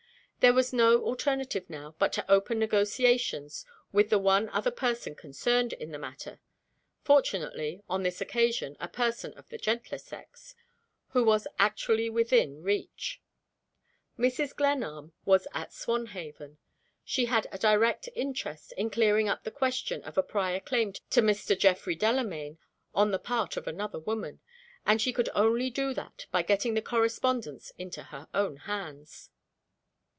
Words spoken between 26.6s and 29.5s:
the correspondence into her own hands.